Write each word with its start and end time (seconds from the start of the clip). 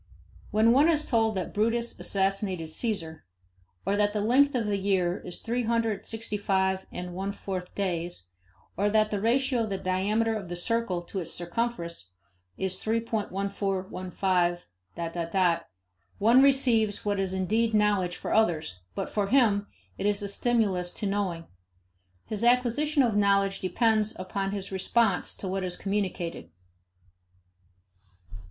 When 0.49 0.71
one 0.71 0.89
is 0.89 1.05
told 1.05 1.35
that 1.35 1.53
Brutus 1.53 1.99
assassinated 1.99 2.71
Caesar, 2.71 3.23
or 3.85 3.95
that 3.97 4.13
the 4.13 4.19
length 4.21 4.55
of 4.55 4.65
the 4.65 4.79
year 4.79 5.19
is 5.19 5.41
three 5.41 5.61
hundred 5.61 6.07
sixty 6.07 6.37
five 6.37 6.87
and 6.91 7.13
one 7.13 7.31
fourth 7.31 7.75
days, 7.75 8.25
or 8.75 8.89
that 8.89 9.11
the 9.11 9.21
ratio 9.21 9.61
of 9.61 9.69
the 9.69 9.77
diameter 9.77 10.35
of 10.35 10.49
the 10.49 10.55
circle 10.55 11.03
to 11.03 11.19
its 11.19 11.31
circumference 11.31 12.09
is 12.57 12.83
3.1415... 12.83 15.61
one 16.19 16.41
receives 16.41 17.05
what 17.05 17.19
is 17.19 17.31
indeed 17.35 17.75
knowledge 17.75 18.15
for 18.15 18.33
others, 18.33 18.79
but 18.95 19.07
for 19.07 19.27
him 19.27 19.67
it 19.99 20.07
is 20.07 20.23
a 20.23 20.27
stimulus 20.29 20.91
to 20.93 21.05
knowing. 21.05 21.45
His 22.25 22.43
acquisition 22.43 23.03
of 23.03 23.15
knowledge 23.15 23.59
depends 23.59 24.15
upon 24.17 24.49
his 24.49 24.71
response 24.71 25.35
to 25.35 25.47
what 25.47 25.63
is 25.63 25.77
communicated. 25.77 26.49